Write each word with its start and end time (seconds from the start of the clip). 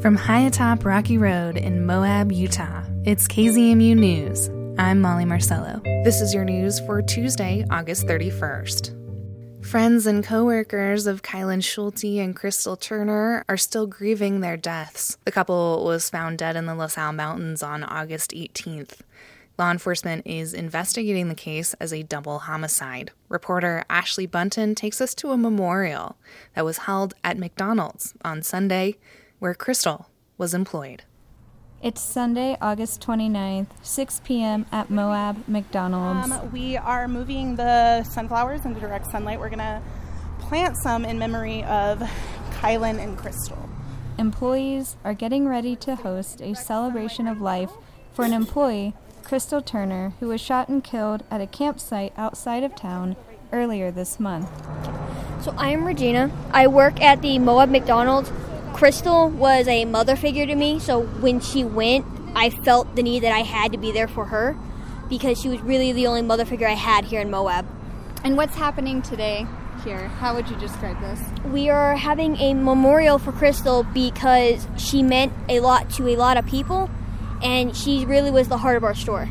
From 0.00 0.16
high 0.16 0.46
atop 0.46 0.86
Rocky 0.86 1.18
Road 1.18 1.58
in 1.58 1.84
Moab, 1.84 2.32
Utah, 2.32 2.84
it's 3.04 3.28
KZMU 3.28 3.94
News. 3.94 4.48
I'm 4.78 4.98
Molly 5.02 5.26
Marcello. 5.26 5.82
This 6.04 6.22
is 6.22 6.32
your 6.32 6.46
news 6.46 6.80
for 6.80 7.02
Tuesday, 7.02 7.66
August 7.70 8.06
31st. 8.06 8.96
Friends 9.62 10.06
and 10.06 10.24
coworkers 10.24 11.06
of 11.06 11.20
Kylan 11.20 11.62
Schulte 11.62 12.18
and 12.18 12.34
Crystal 12.34 12.76
Turner 12.76 13.44
are 13.46 13.58
still 13.58 13.86
grieving 13.86 14.40
their 14.40 14.56
deaths. 14.56 15.18
The 15.26 15.32
couple 15.32 15.84
was 15.84 16.08
found 16.08 16.38
dead 16.38 16.56
in 16.56 16.64
the 16.64 16.74
La 16.74 16.86
Sal 16.86 17.12
Mountains 17.12 17.62
on 17.62 17.84
August 17.84 18.30
18th. 18.30 19.00
Law 19.58 19.70
enforcement 19.70 20.26
is 20.26 20.54
investigating 20.54 21.28
the 21.28 21.34
case 21.34 21.74
as 21.74 21.92
a 21.92 22.04
double 22.04 22.38
homicide. 22.38 23.10
Reporter 23.28 23.84
Ashley 23.90 24.24
Bunton 24.24 24.74
takes 24.74 25.02
us 25.02 25.14
to 25.16 25.32
a 25.32 25.36
memorial 25.36 26.16
that 26.54 26.64
was 26.64 26.78
held 26.78 27.12
at 27.22 27.36
McDonald's 27.36 28.14
on 28.24 28.42
Sunday, 28.42 28.96
where 29.40 29.54
Crystal 29.54 30.08
was 30.38 30.54
employed. 30.54 31.02
It's 31.82 32.02
Sunday, 32.02 32.58
August 32.60 33.00
29th, 33.00 33.68
6 33.82 34.20
p.m. 34.22 34.66
at 34.70 34.90
Moab 34.90 35.48
McDonald's. 35.48 36.30
Um, 36.30 36.52
we 36.52 36.76
are 36.76 37.08
moving 37.08 37.56
the 37.56 38.04
sunflowers 38.04 38.66
into 38.66 38.78
direct 38.78 39.10
sunlight. 39.10 39.40
We're 39.40 39.48
going 39.48 39.60
to 39.60 39.82
plant 40.40 40.76
some 40.76 41.06
in 41.06 41.18
memory 41.18 41.64
of 41.64 42.00
Kylan 42.60 43.02
and 43.02 43.16
Crystal. 43.16 43.66
Employees 44.18 44.96
are 45.04 45.14
getting 45.14 45.48
ready 45.48 45.74
to 45.76 45.96
host 45.96 46.42
a 46.42 46.54
celebration 46.54 47.26
of 47.26 47.40
life 47.40 47.70
for 48.12 48.26
an 48.26 48.34
employee 48.34 48.92
Crystal 49.22 49.62
Turner, 49.62 50.12
who 50.20 50.28
was 50.28 50.42
shot 50.42 50.68
and 50.68 50.84
killed 50.84 51.22
at 51.30 51.40
a 51.40 51.46
campsite 51.46 52.12
outside 52.14 52.62
of 52.62 52.76
town 52.76 53.16
earlier 53.52 53.90
this 53.90 54.20
month. 54.20 54.50
So 55.42 55.54
I 55.56 55.70
am 55.70 55.86
Regina. 55.86 56.30
I 56.52 56.66
work 56.66 57.00
at 57.00 57.22
the 57.22 57.38
Moab 57.38 57.70
McDonald's. 57.70 58.30
Crystal 58.72 59.28
was 59.28 59.68
a 59.68 59.84
mother 59.84 60.16
figure 60.16 60.46
to 60.46 60.54
me, 60.54 60.78
so 60.78 61.02
when 61.02 61.40
she 61.40 61.64
went, 61.64 62.06
I 62.34 62.50
felt 62.50 62.96
the 62.96 63.02
need 63.02 63.22
that 63.24 63.32
I 63.32 63.40
had 63.40 63.72
to 63.72 63.78
be 63.78 63.92
there 63.92 64.08
for 64.08 64.26
her 64.26 64.56
because 65.08 65.40
she 65.40 65.48
was 65.48 65.60
really 65.60 65.92
the 65.92 66.06
only 66.06 66.22
mother 66.22 66.44
figure 66.44 66.66
I 66.66 66.74
had 66.74 67.04
here 67.04 67.20
in 67.20 67.30
Moab. 67.30 67.66
And 68.24 68.36
what's 68.36 68.54
happening 68.54 69.02
today 69.02 69.46
here? 69.84 70.08
How 70.08 70.34
would 70.34 70.48
you 70.48 70.56
describe 70.56 71.00
this? 71.00 71.20
We 71.44 71.68
are 71.68 71.96
having 71.96 72.36
a 72.36 72.54
memorial 72.54 73.18
for 73.18 73.32
Crystal 73.32 73.82
because 73.82 74.66
she 74.76 75.02
meant 75.02 75.32
a 75.48 75.60
lot 75.60 75.90
to 75.90 76.08
a 76.08 76.16
lot 76.16 76.36
of 76.36 76.46
people 76.46 76.88
and 77.42 77.76
she 77.76 78.04
really 78.04 78.30
was 78.30 78.48
the 78.48 78.58
heart 78.58 78.76
of 78.76 78.84
our 78.84 78.94
store. 78.94 79.28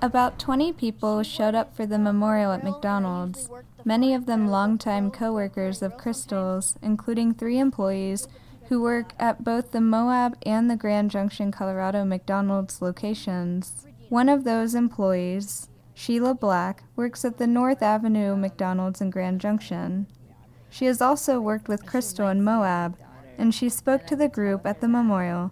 About 0.00 0.38
20 0.38 0.74
people 0.74 1.24
showed 1.24 1.56
up 1.56 1.74
for 1.74 1.84
the 1.84 1.98
memorial 1.98 2.52
at 2.52 2.62
McDonald's, 2.62 3.50
many 3.84 4.14
of 4.14 4.26
them 4.26 4.48
longtime 4.48 5.10
co-workers 5.10 5.82
of 5.82 5.96
Crystal's, 5.96 6.78
including 6.80 7.34
three 7.34 7.58
employees 7.58 8.28
who 8.68 8.80
work 8.80 9.12
at 9.18 9.42
both 9.42 9.72
the 9.72 9.80
Moab 9.80 10.36
and 10.46 10.70
the 10.70 10.76
Grand 10.76 11.10
Junction, 11.10 11.50
Colorado 11.50 12.04
McDonald's 12.04 12.80
locations. 12.80 13.88
One 14.08 14.28
of 14.28 14.44
those 14.44 14.76
employees, 14.76 15.68
Sheila 15.94 16.34
Black, 16.34 16.84
works 16.94 17.24
at 17.24 17.38
the 17.38 17.48
North 17.48 17.82
Avenue 17.82 18.36
McDonald's 18.36 19.00
in 19.00 19.10
Grand 19.10 19.40
Junction. 19.40 20.06
She 20.70 20.84
has 20.84 21.02
also 21.02 21.40
worked 21.40 21.66
with 21.66 21.86
Crystal 21.86 22.28
in 22.28 22.44
Moab, 22.44 22.96
and 23.36 23.52
she 23.52 23.68
spoke 23.68 24.06
to 24.06 24.14
the 24.14 24.28
group 24.28 24.64
at 24.64 24.80
the 24.80 24.86
memorial 24.86 25.50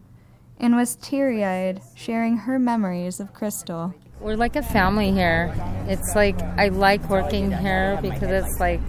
and 0.60 0.76
was 0.76 0.94
teary 0.94 1.44
eyed, 1.44 1.82
sharing 1.96 2.36
her 2.38 2.60
memories 2.60 3.18
of 3.18 3.34
Crystal. 3.34 3.92
We're 4.20 4.36
like 4.36 4.56
a 4.56 4.62
family 4.62 5.12
here. 5.12 5.54
It's 5.88 6.14
like 6.14 6.40
I 6.40 6.68
like 6.68 7.08
working 7.08 7.52
here 7.52 7.98
because 8.00 8.44
it's 8.44 8.58
like 8.60 8.80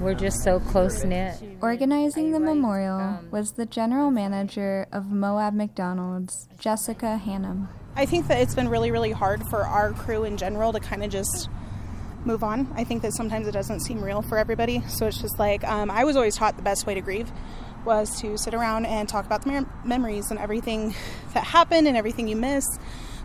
we're 0.00 0.14
just 0.14 0.42
so 0.42 0.58
close 0.58 1.04
knit. 1.04 1.36
Organizing 1.60 2.32
the 2.32 2.40
memorial 2.40 3.20
was 3.30 3.52
the 3.52 3.66
general 3.66 4.10
manager 4.10 4.86
of 4.92 5.10
Moab 5.10 5.54
McDonald's, 5.54 6.48
Jessica 6.58 7.20
Hannum. 7.24 7.68
I 7.94 8.06
think 8.06 8.26
that 8.28 8.40
it's 8.40 8.54
been 8.54 8.68
really, 8.68 8.90
really 8.90 9.12
hard 9.12 9.42
for 9.48 9.64
our 9.64 9.92
crew 9.92 10.24
in 10.24 10.36
general 10.36 10.72
to 10.72 10.80
kind 10.80 11.04
of 11.04 11.10
just 11.10 11.48
move 12.24 12.42
on. 12.42 12.72
I 12.74 12.84
think 12.84 13.02
that 13.02 13.12
sometimes 13.12 13.46
it 13.46 13.52
doesn't 13.52 13.80
seem 13.80 14.02
real 14.02 14.22
for 14.22 14.38
everybody. 14.38 14.82
So 14.88 15.06
it's 15.06 15.20
just 15.20 15.38
like, 15.38 15.62
um, 15.64 15.90
I 15.90 16.04
was 16.04 16.16
always 16.16 16.36
taught 16.36 16.56
the 16.56 16.62
best 16.62 16.86
way 16.86 16.94
to 16.94 17.00
grieve 17.00 17.30
was 17.84 18.20
to 18.20 18.38
sit 18.38 18.54
around 18.54 18.86
and 18.86 19.08
talk 19.08 19.26
about 19.26 19.42
the 19.42 19.50
mer- 19.50 19.68
memories 19.84 20.30
and 20.30 20.38
everything 20.38 20.94
that 21.34 21.44
happened 21.44 21.86
and 21.88 21.96
everything 21.96 22.28
you 22.28 22.36
miss. 22.36 22.64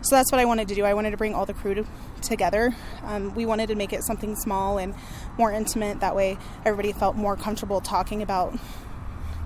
So 0.02 0.16
that's 0.16 0.30
what 0.30 0.40
I 0.40 0.44
wanted 0.44 0.68
to 0.68 0.74
do. 0.74 0.84
I 0.84 0.94
wanted 0.94 1.10
to 1.10 1.16
bring 1.16 1.34
all 1.34 1.44
the 1.44 1.54
crew 1.54 1.74
to, 1.74 1.86
together. 2.22 2.74
Um, 3.02 3.34
we 3.34 3.46
wanted 3.46 3.68
to 3.68 3.74
make 3.74 3.92
it 3.92 4.04
something 4.04 4.36
small 4.36 4.78
and 4.78 4.94
more 5.36 5.52
intimate. 5.52 6.00
That 6.00 6.14
way, 6.14 6.38
everybody 6.64 6.92
felt 6.92 7.16
more 7.16 7.36
comfortable 7.36 7.80
talking 7.80 8.22
about 8.22 8.56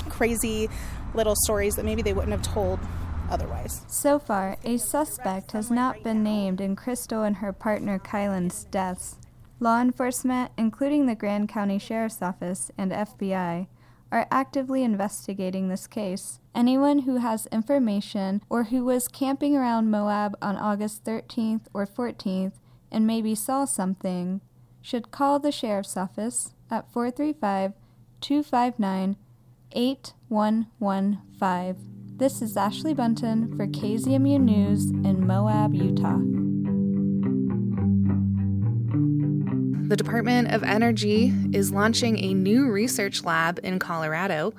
crazy 0.09 0.69
little 1.15 1.35
stories 1.45 1.75
that 1.77 1.85
maybe 1.85 2.03
they 2.03 2.13
wouldn't 2.13 2.33
have 2.33 2.43
told 2.43 2.81
otherwise. 3.31 3.83
So 3.89 4.19
far, 4.19 4.57
a 4.65 4.77
suspect 4.77 5.53
has 5.53 5.71
not 5.71 6.03
been 6.03 6.23
named 6.23 6.61
in 6.61 6.77
Crystal 6.77 7.23
and 7.23 7.37
her 7.37 7.53
partner 7.53 7.99
Kylan's 7.99 8.65
deaths. 8.65 9.17
Law 9.59 9.81
enforcement, 9.81 10.51
including 10.59 11.07
the 11.07 11.15
Grand 11.15 11.49
County 11.49 11.79
Sheriff's 11.79 12.21
Office 12.21 12.71
and 12.77 12.91
FBI, 12.93 13.69
are 14.13 14.29
actively 14.31 14.85
investigating 14.85 15.69
this 15.69 15.89
case. 15.89 16.39
Anyone 16.55 17.01
who 17.01 17.17
has 17.17 17.47
information 17.47 18.43
or 18.51 18.65
who 18.65 18.85
was 18.85 19.09
camping 19.09 19.57
around 19.57 19.91
Moab 19.91 20.37
on 20.43 20.57
August 20.57 21.03
13th 21.05 21.63
or 21.73 21.87
14th 21.87 22.53
and 22.91 23.07
maybe 23.07 23.35
saw 23.35 23.65
something 23.65 24.43
should 24.83 25.11
call 25.11 25.39
the 25.39 25.51
Sheriff's 25.51 25.97
Office 25.97 26.53
at 26.71 26.93
435 26.93 27.73
259 28.21 29.17
8115. 29.73 32.17
This 32.19 32.43
is 32.43 32.57
Ashley 32.57 32.93
Bunton 32.93 33.57
for 33.57 33.67
KZMU 33.67 34.39
News 34.39 34.91
in 34.91 35.27
Moab, 35.27 35.75
Utah. 35.75 36.42
The 39.93 39.97
Department 39.97 40.51
of 40.51 40.63
Energy 40.63 41.35
is 41.53 41.71
launching 41.71 42.17
a 42.19 42.33
new 42.33 42.71
research 42.71 43.25
lab 43.25 43.61
in 43.63 43.79
Colorado. 43.79 44.55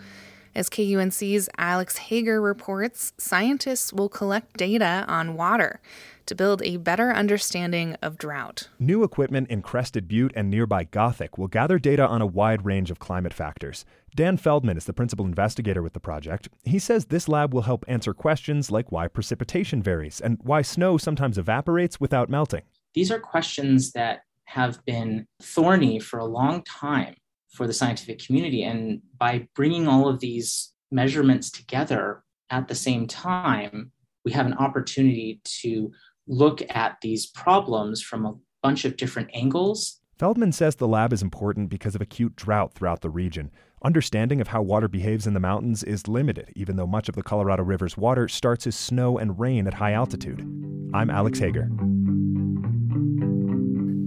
As 0.54 0.70
KUNC's 0.70 1.50
Alex 1.58 1.98
Hager 1.98 2.40
reports, 2.40 3.14
scientists 3.18 3.92
will 3.92 4.10
collect 4.10 4.56
data 4.58 5.04
on 5.08 5.34
water 5.34 5.82
to 6.28 6.36
build 6.36 6.62
a 6.62 6.78
better 6.78 7.12
understanding 7.12 7.96
of 8.04 8.20
drought. 8.20 8.70
New 8.78 9.04
equipment 9.04 9.50
in 9.50 9.64
Crested 9.64 10.08
Butte 10.08 10.34
and 10.36 10.52
nearby 10.52 10.84
Gothic 10.84 11.40
will 11.40 11.48
gather 11.48 11.80
data 11.80 12.06
on 12.06 12.22
a 12.22 12.28
wide 12.28 12.64
range 12.64 12.92
of 12.92 13.00
climate 13.00 13.34
factors. 13.34 13.86
Dan 14.16 14.38
Feldman 14.38 14.78
is 14.78 14.86
the 14.86 14.94
principal 14.94 15.26
investigator 15.26 15.82
with 15.82 15.94
the 15.94 16.00
project. 16.00 16.48
He 16.64 16.78
says 16.78 17.06
this 17.06 17.28
lab 17.28 17.56
will 17.56 17.64
help 17.64 17.86
answer 17.88 18.14
questions 18.14 18.70
like 18.70 18.92
why 18.92 19.08
precipitation 19.08 19.82
varies 19.82 20.22
and 20.22 20.38
why 20.44 20.62
snow 20.62 21.00
sometimes 21.00 21.40
evaporates 21.40 22.00
without 22.00 22.30
melting. 22.30 22.62
These 22.94 23.10
are 23.10 23.20
questions 23.20 23.94
that 23.94 24.20
have 24.46 24.84
been 24.86 25.28
thorny 25.42 26.00
for 26.00 26.20
a 26.20 26.26
long 26.26 26.64
time 26.64 27.16
for 27.52 27.68
the 27.68 27.74
scientific 27.74 28.20
community. 28.20 28.64
And 28.64 29.02
by 29.18 29.48
bringing 29.56 29.88
all 29.88 30.08
of 30.08 30.20
these 30.20 30.74
measurements 30.92 31.50
together 31.52 32.24
at 32.50 32.68
the 32.68 32.76
same 32.76 33.08
time, 33.08 33.92
we 34.26 34.32
have 34.32 34.46
an 34.46 34.54
opportunity 34.56 35.42
to 35.62 35.92
look 36.28 36.62
at 36.70 36.98
these 37.02 37.28
problems 37.28 38.02
from 38.02 38.26
a 38.26 38.36
bunch 38.62 38.86
of 38.86 38.98
different 38.98 39.30
angles. 39.34 40.00
Feldman 40.18 40.52
says 40.52 40.76
the 40.76 40.88
lab 40.88 41.12
is 41.12 41.22
important 41.22 41.70
because 41.70 41.96
of 41.96 42.02
acute 42.02 42.36
drought 42.36 42.74
throughout 42.74 43.02
the 43.02 43.10
region. 43.10 43.52
Understanding 43.84 44.40
of 44.40 44.48
how 44.48 44.62
water 44.62 44.88
behaves 44.88 45.28
in 45.28 45.34
the 45.34 45.40
mountains 45.42 45.84
is 45.84 46.08
limited, 46.08 46.54
even 46.56 46.78
though 46.78 46.88
much 46.88 47.10
of 47.10 47.16
the 47.16 47.24
Colorado 47.24 47.64
River's 47.64 47.98
water 47.98 48.30
starts 48.30 48.66
as 48.66 48.76
snow 48.76 49.18
and 49.18 49.38
rain 49.38 49.68
at 49.68 49.74
high 49.74 49.92
altitude. 49.92 50.40
I'm 50.94 51.10
Alex 51.10 51.40
Hager. 51.40 51.70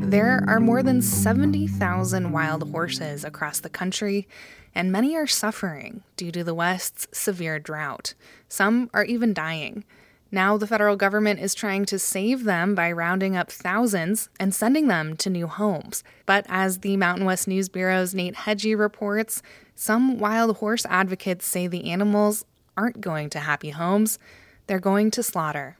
There 0.06 0.44
are 0.46 0.60
more 0.60 0.84
than 0.84 1.02
70,000 1.02 2.30
wild 2.30 2.70
horses 2.70 3.24
across 3.24 3.58
the 3.58 3.68
country, 3.68 4.28
and 4.72 4.92
many 4.92 5.16
are 5.16 5.26
suffering 5.26 6.04
due 6.16 6.30
to 6.30 6.44
the 6.44 6.54
West's 6.54 7.08
severe 7.10 7.58
drought. 7.58 8.14
Some 8.48 8.88
are 8.94 9.04
even 9.04 9.34
dying. 9.34 9.82
Now, 10.30 10.56
the 10.58 10.66
federal 10.68 10.94
government 10.94 11.40
is 11.40 11.56
trying 11.56 11.86
to 11.86 11.98
save 11.98 12.44
them 12.44 12.76
by 12.76 12.92
rounding 12.92 13.34
up 13.34 13.50
thousands 13.50 14.28
and 14.38 14.54
sending 14.54 14.86
them 14.86 15.16
to 15.16 15.28
new 15.28 15.48
homes. 15.48 16.04
But 16.24 16.46
as 16.48 16.78
the 16.78 16.96
Mountain 16.96 17.24
West 17.24 17.48
News 17.48 17.68
Bureau's 17.68 18.14
Nate 18.14 18.36
Hegyi 18.36 18.78
reports, 18.78 19.42
some 19.74 20.20
wild 20.20 20.58
horse 20.58 20.86
advocates 20.88 21.46
say 21.46 21.66
the 21.66 21.90
animals 21.90 22.44
aren't 22.76 23.00
going 23.00 23.28
to 23.30 23.40
happy 23.40 23.70
homes, 23.70 24.20
they're 24.68 24.78
going 24.78 25.10
to 25.10 25.24
slaughter 25.24 25.76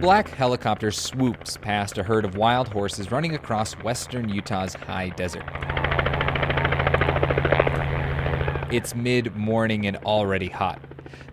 black 0.00 0.30
helicopter 0.30 0.90
swoops 0.90 1.58
past 1.58 1.98
a 1.98 2.02
herd 2.02 2.24
of 2.24 2.34
wild 2.34 2.68
horses 2.68 3.12
running 3.12 3.34
across 3.34 3.74
western 3.82 4.30
Utah's 4.30 4.72
high 4.72 5.10
desert. 5.10 5.44
It's 8.72 8.94
mid 8.94 9.36
morning 9.36 9.86
and 9.86 9.98
already 9.98 10.48
hot. 10.48 10.80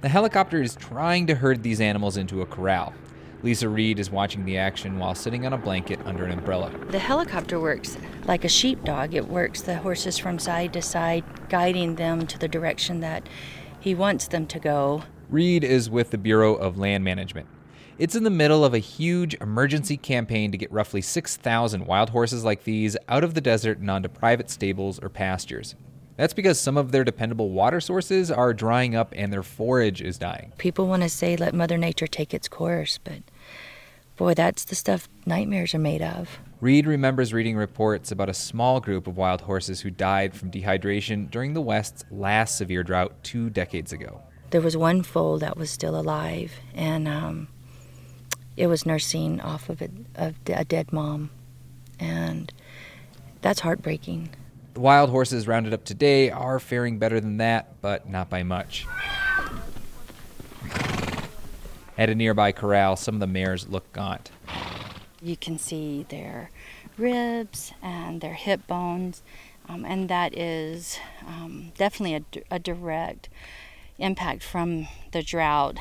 The 0.01 0.09
helicopter 0.09 0.61
is 0.61 0.75
trying 0.75 1.27
to 1.27 1.35
herd 1.35 1.63
these 1.63 1.79
animals 1.79 2.17
into 2.17 2.41
a 2.41 2.45
corral. 2.45 2.93
Lisa 3.41 3.69
Reed 3.69 3.99
is 3.99 4.11
watching 4.11 4.43
the 4.43 4.57
action 4.57 4.99
while 4.99 5.15
sitting 5.15 5.45
on 5.45 5.53
a 5.53 5.57
blanket 5.57 5.99
under 6.03 6.25
an 6.25 6.37
umbrella. 6.37 6.69
The 6.89 6.99
helicopter 6.99 7.59
works 7.61 7.97
like 8.25 8.43
a 8.43 8.49
sheepdog. 8.49 9.13
It 9.13 9.29
works 9.29 9.61
the 9.61 9.77
horses 9.77 10.17
from 10.17 10.39
side 10.39 10.73
to 10.73 10.81
side, 10.81 11.23
guiding 11.47 11.95
them 11.95 12.27
to 12.27 12.37
the 12.37 12.47
direction 12.49 12.99
that 12.99 13.29
he 13.79 13.95
wants 13.95 14.27
them 14.27 14.45
to 14.47 14.59
go. 14.59 15.03
Reed 15.29 15.63
is 15.63 15.89
with 15.89 16.09
the 16.09 16.17
Bureau 16.17 16.55
of 16.55 16.77
Land 16.77 17.05
Management. 17.05 17.47
It's 17.99 18.15
in 18.15 18.23
the 18.23 18.29
middle 18.29 18.63
of 18.63 18.75
a 18.75 18.79
huge 18.79 19.33
emergency 19.41 19.97
campaign 19.97 20.51
to 20.51 20.57
get 20.57 20.71
roughly 20.71 21.01
6,000 21.01 21.87
wild 21.87 22.11
horses 22.11 22.43
like 22.43 22.63
these 22.63 22.95
out 23.09 23.23
of 23.23 23.33
the 23.33 23.41
desert 23.41 23.79
and 23.79 23.89
onto 23.89 24.07
private 24.07 24.51
stables 24.51 24.99
or 24.99 25.09
pastures. 25.09 25.73
That's 26.15 26.35
because 26.35 26.59
some 26.59 26.77
of 26.77 26.91
their 26.91 27.03
dependable 27.03 27.49
water 27.49 27.81
sources 27.81 28.29
are 28.29 28.53
drying 28.53 28.95
up 28.95 29.13
and 29.15 29.33
their 29.33 29.41
forage 29.41 29.99
is 29.99 30.19
dying. 30.19 30.53
People 30.59 30.85
want 30.85 31.01
to 31.01 31.09
say 31.09 31.35
let 31.35 31.55
Mother 31.55 31.75
Nature 31.75 32.05
take 32.05 32.35
its 32.35 32.47
course, 32.47 32.99
but 33.03 33.23
boy, 34.15 34.35
that's 34.35 34.63
the 34.65 34.75
stuff 34.75 35.09
nightmares 35.25 35.73
are 35.73 35.79
made 35.79 36.03
of. 36.03 36.37
Reed 36.61 36.85
remembers 36.85 37.33
reading 37.33 37.55
reports 37.55 38.11
about 38.11 38.29
a 38.29 38.33
small 38.33 38.79
group 38.79 39.07
of 39.07 39.17
wild 39.17 39.41
horses 39.41 39.81
who 39.81 39.89
died 39.89 40.35
from 40.35 40.51
dehydration 40.51 41.31
during 41.31 41.55
the 41.55 41.61
West's 41.61 42.05
last 42.11 42.59
severe 42.59 42.83
drought 42.83 43.23
two 43.23 43.49
decades 43.49 43.91
ago. 43.91 44.21
There 44.51 44.61
was 44.61 44.77
one 44.77 45.01
foal 45.01 45.39
that 45.39 45.57
was 45.57 45.71
still 45.71 45.99
alive, 45.99 46.53
and 46.73 47.07
um, 47.07 47.47
it 48.57 48.67
was 48.67 48.85
nursing 48.85 49.39
off 49.39 49.69
of 49.69 49.81
a, 49.81 50.33
a 50.47 50.65
dead 50.65 50.91
mom. 50.91 51.29
And 51.99 52.51
that's 53.41 53.61
heartbreaking. 53.61 54.29
The 54.73 54.79
wild 54.81 55.09
horses 55.09 55.47
rounded 55.47 55.73
up 55.73 55.85
today 55.85 56.29
are 56.29 56.59
faring 56.59 56.99
better 56.99 57.19
than 57.19 57.37
that, 57.37 57.81
but 57.81 58.09
not 58.09 58.29
by 58.29 58.43
much. 58.43 58.85
At 61.97 62.09
a 62.09 62.15
nearby 62.15 62.51
corral, 62.51 62.95
some 62.95 63.15
of 63.15 63.19
the 63.19 63.27
mares 63.27 63.67
look 63.67 63.91
gaunt. 63.93 64.31
You 65.21 65.37
can 65.37 65.57
see 65.57 66.05
their 66.09 66.51
ribs 66.95 67.73
and 67.81 68.21
their 68.21 68.35
hip 68.35 68.67
bones, 68.67 69.23
um, 69.67 69.83
and 69.83 70.09
that 70.09 70.37
is 70.37 70.99
um, 71.25 71.71
definitely 71.77 72.15
a, 72.15 72.55
a 72.55 72.59
direct 72.59 73.29
impact 73.97 74.43
from 74.43 74.87
the 75.11 75.23
drought. 75.23 75.77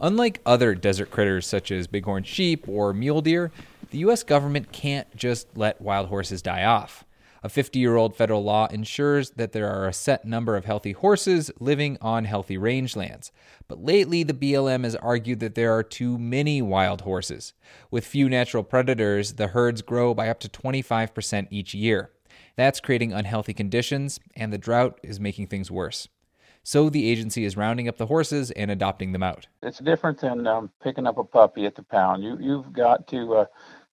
Unlike 0.00 0.40
other 0.46 0.74
desert 0.76 1.10
critters 1.10 1.46
such 1.46 1.72
as 1.72 1.88
bighorn 1.88 2.22
sheep 2.22 2.68
or 2.68 2.94
mule 2.94 3.20
deer, 3.20 3.50
the 3.90 3.98
U.S. 3.98 4.22
government 4.22 4.70
can't 4.70 5.14
just 5.16 5.56
let 5.56 5.80
wild 5.80 6.08
horses 6.08 6.40
die 6.40 6.64
off. 6.64 7.04
A 7.42 7.48
50 7.48 7.78
year 7.78 7.96
old 7.96 8.16
federal 8.16 8.44
law 8.44 8.66
ensures 8.66 9.30
that 9.30 9.52
there 9.52 9.68
are 9.68 9.86
a 9.86 9.92
set 9.92 10.24
number 10.24 10.56
of 10.56 10.64
healthy 10.64 10.92
horses 10.92 11.50
living 11.58 11.96
on 12.00 12.24
healthy 12.24 12.56
rangelands. 12.56 13.30
But 13.66 13.84
lately, 13.84 14.22
the 14.22 14.34
BLM 14.34 14.84
has 14.84 14.96
argued 14.96 15.40
that 15.40 15.54
there 15.54 15.72
are 15.72 15.82
too 15.82 16.18
many 16.18 16.62
wild 16.62 17.02
horses. 17.02 17.52
With 17.90 18.06
few 18.06 18.28
natural 18.28 18.64
predators, 18.64 19.34
the 19.34 19.48
herds 19.48 19.82
grow 19.82 20.14
by 20.14 20.28
up 20.28 20.40
to 20.40 20.48
25% 20.48 21.48
each 21.50 21.74
year. 21.74 22.10
That's 22.56 22.80
creating 22.80 23.12
unhealthy 23.12 23.54
conditions, 23.54 24.18
and 24.36 24.52
the 24.52 24.58
drought 24.58 24.98
is 25.02 25.20
making 25.20 25.46
things 25.46 25.70
worse. 25.70 26.08
So 26.68 26.90
the 26.90 27.10
agency 27.10 27.46
is 27.46 27.56
rounding 27.56 27.88
up 27.88 27.96
the 27.96 28.04
horses 28.04 28.50
and 28.50 28.70
adopting 28.70 29.12
them 29.12 29.22
out. 29.22 29.46
It's 29.62 29.78
different 29.78 30.20
than 30.20 30.46
um, 30.46 30.70
picking 30.82 31.06
up 31.06 31.16
a 31.16 31.24
puppy 31.24 31.64
at 31.64 31.74
the 31.74 31.82
pound. 31.82 32.22
You, 32.22 32.36
you've 32.38 32.74
got 32.74 33.08
to 33.08 33.36
uh, 33.36 33.44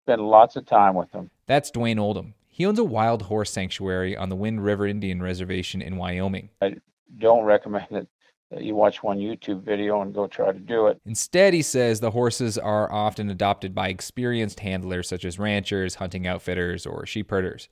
spend 0.04 0.22
lots 0.22 0.54
of 0.54 0.66
time 0.66 0.94
with 0.94 1.10
them. 1.10 1.32
That's 1.46 1.72
Dwayne 1.72 1.98
Oldham. 1.98 2.34
He 2.46 2.64
owns 2.64 2.78
a 2.78 2.84
wild 2.84 3.22
horse 3.22 3.50
sanctuary 3.50 4.16
on 4.16 4.28
the 4.28 4.36
Wind 4.36 4.62
River 4.62 4.86
Indian 4.86 5.20
Reservation 5.20 5.82
in 5.82 5.96
Wyoming. 5.96 6.50
I 6.62 6.76
don't 7.18 7.42
recommend 7.42 7.86
that 7.90 8.62
you 8.62 8.76
watch 8.76 9.02
one 9.02 9.18
YouTube 9.18 9.64
video 9.64 10.00
and 10.02 10.14
go 10.14 10.28
try 10.28 10.52
to 10.52 10.58
do 10.60 10.86
it. 10.86 11.00
Instead, 11.04 11.54
he 11.54 11.62
says 11.62 11.98
the 11.98 12.12
horses 12.12 12.56
are 12.56 12.92
often 12.92 13.30
adopted 13.30 13.74
by 13.74 13.88
experienced 13.88 14.60
handlers 14.60 15.08
such 15.08 15.24
as 15.24 15.40
ranchers, 15.40 15.96
hunting 15.96 16.24
outfitters, 16.24 16.86
or 16.86 17.04
sheep 17.04 17.32
herders. 17.32 17.68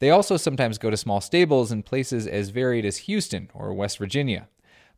They 0.00 0.10
also 0.10 0.36
sometimes 0.36 0.78
go 0.78 0.90
to 0.90 0.96
small 0.96 1.20
stables 1.20 1.70
in 1.70 1.82
places 1.82 2.26
as 2.26 2.50
varied 2.50 2.84
as 2.84 2.98
Houston 2.98 3.48
or 3.54 3.72
West 3.72 3.98
Virginia. 3.98 4.48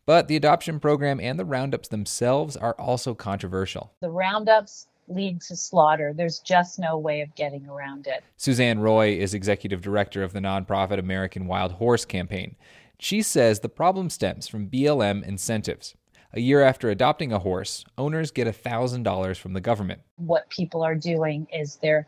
But 0.07 0.29
the 0.29 0.37
adoption 0.37 0.81
program 0.81 1.21
and 1.21 1.39
the 1.39 1.45
roundups 1.45 1.89
themselves 1.89 2.57
are 2.57 2.75
also 2.75 3.15
controversial. 3.15 3.93
The 4.01 4.11
roundups 4.11 4.87
lead 5.09 5.41
to 5.43 5.57
slaughter. 5.57 6.13
There's 6.15 6.39
just 6.39 6.79
no 6.79 6.97
way 6.97 7.21
of 7.21 7.35
getting 7.35 7.69
around 7.69 8.07
it. 8.07 8.25
Suzanne 8.37 8.79
Roy 8.79 9.11
is 9.19 9.35
executive 9.35 9.83
director 9.83 10.23
of 10.23 10.33
the 10.33 10.41
nonprofit 10.41 10.99
American 10.99 11.47
Wild 11.47 11.73
Horse 11.73 12.05
Campaign. 12.05 12.57
She 12.99 13.21
says 13.21 13.61
the 13.61 13.69
problem 13.69 14.09
stems 14.09 14.49
from 14.49 14.69
BLM 14.71 15.23
incentives. 15.25 15.95
A 16.33 16.41
year 16.41 16.63
after 16.63 16.91
adopting 16.91 17.33
a 17.33 17.39
horse, 17.39 17.85
owners 17.99 18.31
get 18.31 18.47
$1,000 18.47 19.37
from 19.39 19.53
the 19.53 19.61
government. 19.61 20.01
What 20.17 20.49
people 20.51 20.83
are 20.83 20.95
doing 20.95 21.47
is 21.53 21.77
they're 21.77 22.07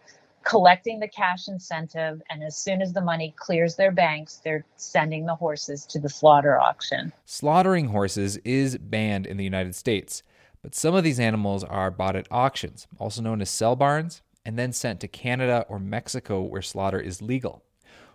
collecting 0.48 0.98
the 0.98 1.08
cash 1.08 1.46
incentive, 1.46 2.22
and 2.30 2.42
as 2.42 2.56
soon 2.56 2.80
as 2.80 2.94
the 2.94 3.02
money 3.02 3.34
clears 3.36 3.76
their 3.76 3.92
banks, 3.92 4.40
they're 4.42 4.64
sending 4.76 5.26
the 5.26 5.34
horses 5.34 5.84
to 5.84 5.98
the 5.98 6.08
slaughter 6.08 6.58
auction. 6.58 7.12
Slaughtering 7.26 7.88
horses 7.88 8.38
is 8.38 8.78
banned 8.78 9.26
in 9.26 9.36
the 9.36 9.44
United 9.44 9.74
States. 9.74 10.22
But 10.62 10.74
some 10.74 10.94
of 10.94 11.04
these 11.04 11.20
animals 11.20 11.64
are 11.64 11.90
bought 11.90 12.16
at 12.16 12.26
auctions, 12.30 12.86
also 12.98 13.20
known 13.20 13.42
as 13.42 13.50
sell 13.50 13.76
barns, 13.76 14.22
and 14.46 14.58
then 14.58 14.72
sent 14.72 15.00
to 15.00 15.08
Canada 15.08 15.66
or 15.68 15.78
Mexico 15.78 16.40
where 16.40 16.62
slaughter 16.62 16.98
is 16.98 17.20
legal. 17.20 17.62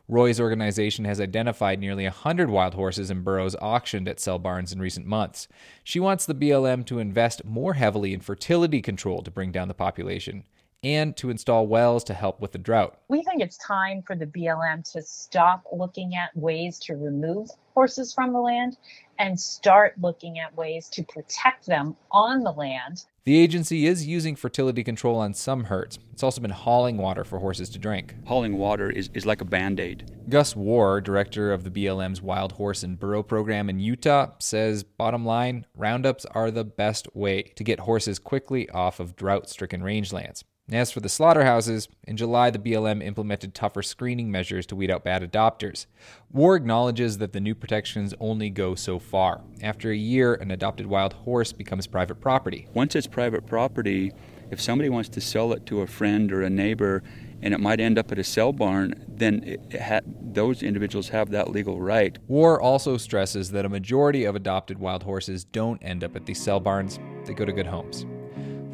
Roy's 0.08 0.40
organization 0.40 1.06
has 1.06 1.22
identified 1.22 1.80
nearly 1.80 2.06
a 2.06 2.10
100 2.10 2.50
wild 2.50 2.74
horses 2.74 3.12
and 3.12 3.24
burros 3.24 3.56
auctioned 3.62 4.08
at 4.08 4.20
sell 4.20 4.40
barns 4.40 4.74
in 4.74 4.80
recent 4.80 5.06
months. 5.06 5.48
She 5.84 6.00
wants 6.00 6.26
the 6.26 6.36
BLM 6.36 6.84
to 6.88 6.98
invest 6.98 7.46
more 7.46 7.76
heavily 7.76 8.12
in 8.12 8.22
fertility 8.22 8.82
control 8.82 9.22
to 9.22 9.32
bring 9.32 9.52
down 9.52 9.68
the 9.68 9.74
population 9.76 10.46
and 10.84 11.16
to 11.18 11.30
install 11.30 11.68
wells 11.68 12.04
to 12.06 12.14
help 12.14 12.40
with 12.42 12.52
the 12.52 12.58
drought. 12.58 12.98
We 13.08 13.24
think 13.24 13.42
it's 13.42 13.58
time 13.58 14.04
for 14.06 14.16
the 14.16 14.26
BLM 14.26 14.90
to 14.92 15.02
stop 15.02 15.64
looking 15.72 16.16
at 16.16 16.36
ways 16.36 16.80
to 16.80 16.96
remove 16.96 17.50
horses 17.74 18.14
from 18.14 18.34
the 18.34 18.40
land 18.40 18.78
and 19.20 19.40
start 19.40 19.94
looking 20.02 20.40
at 20.40 20.56
ways 20.56 20.90
to 20.90 21.04
protect 21.04 21.66
them 21.66 21.96
on 22.12 22.44
the 22.44 22.52
land. 22.52 23.06
The 23.26 23.38
agency 23.38 23.86
is 23.86 24.06
using 24.06 24.36
fertility 24.36 24.84
control 24.84 25.16
on 25.16 25.34
some 25.34 25.64
herds. 25.64 25.98
It's 26.12 26.24
also 26.24 26.42
been 26.42 26.52
hauling 26.52 26.98
water 26.98 27.24
for 27.24 27.40
horses 27.40 27.70
to 27.70 27.80
drink. 27.80 28.16
Hauling 28.26 28.58
water 28.58 28.90
is, 28.90 29.10
is 29.14 29.26
like 29.26 29.40
a 29.40 29.46
band 29.46 29.80
aid. 29.80 30.12
Gus 30.28 30.58
Warr, 30.58 31.00
director 31.00 31.54
of 31.54 31.64
the 31.64 31.70
BLM's 31.70 32.22
Wild 32.22 32.52
Horse 32.52 32.84
and 32.84 33.00
Burro 33.00 33.24
program 33.24 33.70
in 33.70 33.80
Utah, 33.80 34.32
says 34.40 34.84
bottom 34.84 35.26
line, 35.26 35.66
roundups 35.74 36.26
are 36.26 36.52
the 36.52 36.66
best 36.66 37.08
way 37.16 37.44
to 37.56 37.64
get 37.64 37.80
horses 37.80 38.20
quickly 38.20 38.70
off 38.72 39.00
of 39.00 39.16
drought 39.16 39.50
stricken 39.50 39.82
rangelands. 39.82 40.44
As 40.72 40.92
for 40.92 41.02
the 41.02 41.10
slaughterhouses, 41.10 41.90
in 42.06 42.16
July 42.16 42.50
the 42.50 42.58
BLM 42.58 43.04
implemented 43.04 43.54
tougher 43.54 43.84
screening 43.84 44.32
measures 44.32 44.66
to 44.68 44.78
weed 44.78 44.90
out 44.90 45.04
bad 45.04 45.30
adopters. 45.30 45.88
Warr 46.32 46.56
acknowledges 46.56 47.18
that 47.18 47.34
the 47.34 47.42
new 47.42 47.54
protections 47.54 48.14
only 48.22 48.50
go 48.50 48.74
so 48.74 48.98
far. 48.98 49.42
After 49.62 49.92
a 49.92 49.96
year, 49.96 50.36
an 50.36 50.52
adopted 50.52 50.86
wild 50.86 51.12
horse 51.12 51.52
becomes 51.52 51.86
private 51.86 52.22
property. 52.22 52.70
Once 52.74 52.96
it's 52.96 53.08
private 53.08 53.46
property, 53.46 54.14
if 54.52 54.62
somebody 54.62 54.90
wants 54.90 55.10
to 55.10 55.20
sell 55.20 55.52
it 55.52 55.66
to 55.66 55.82
a 55.82 55.88
friend 55.88 56.32
or 56.32 56.44
a 56.44 56.50
neighbor 56.50 57.04
and 57.42 57.54
it 57.54 57.60
might 57.60 57.82
end 57.82 58.00
up 58.00 58.10
at 58.14 58.18
a 58.18 58.24
sell 58.24 58.54
barn, 58.54 59.06
then 59.10 59.58
ha- 59.78 60.00
those 60.06 60.64
individuals 60.64 61.10
have 61.10 61.30
that 61.32 61.52
legal 61.52 61.82
right. 61.82 62.18
Warr 62.30 62.62
also 62.62 62.96
stresses 62.96 63.52
that 63.52 63.66
a 63.66 63.70
majority 63.70 64.24
of 64.24 64.38
adopted 64.38 64.80
wild 64.80 65.04
horses 65.04 65.44
don't 65.44 65.84
end 65.84 66.06
up 66.06 66.16
at 66.16 66.26
these 66.26 66.42
sell 66.42 66.62
barns, 66.62 67.00
they 67.26 67.34
go 67.34 67.44
to 67.44 67.52
good 67.52 67.68
homes. 67.68 68.06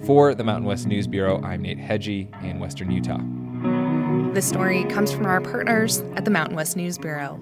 For 0.05 0.33
the 0.33 0.43
Mountain 0.43 0.65
West 0.65 0.87
News 0.87 1.07
Bureau, 1.07 1.41
I'm 1.43 1.61
Nate 1.61 1.77
Hegyi 1.77 2.43
in 2.43 2.59
Western 2.59 2.89
Utah. 2.89 3.19
This 4.33 4.47
story 4.47 4.85
comes 4.85 5.11
from 5.11 5.25
our 5.25 5.41
partners 5.41 5.99
at 6.15 6.25
the 6.25 6.31
Mountain 6.31 6.55
West 6.55 6.77
News 6.77 6.97
Bureau. 6.97 7.39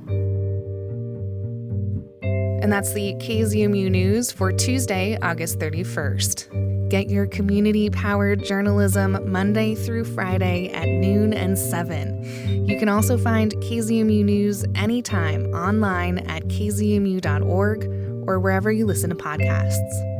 And 2.61 2.73
that's 2.73 2.93
the 2.93 3.13
KZMU 3.15 3.91
News 3.91 4.31
for 4.31 4.51
Tuesday, 4.51 5.17
August 5.21 5.59
31st. 5.59 6.89
Get 6.89 7.09
your 7.09 7.27
community 7.27 7.89
powered 7.89 8.43
journalism 8.43 9.31
Monday 9.31 9.75
through 9.75 10.05
Friday 10.05 10.69
at 10.71 10.87
noon 10.87 11.33
and 11.33 11.57
7. 11.57 12.67
You 12.67 12.79
can 12.79 12.89
also 12.89 13.17
find 13.17 13.53
KZMU 13.55 14.23
News 14.23 14.65
anytime 14.75 15.45
online 15.53 16.19
at 16.19 16.43
kzmu.org 16.47 17.85
or 18.27 18.39
wherever 18.39 18.71
you 18.71 18.85
listen 18.85 19.09
to 19.09 19.15
podcasts. 19.15 20.16